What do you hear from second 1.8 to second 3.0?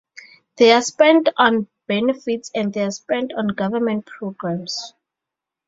benefits and they're